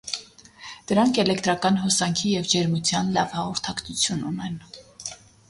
[0.91, 4.59] Դրանք էլեկտրական հոսանքի և ջերմության լավ հաղորդականություն ունեն։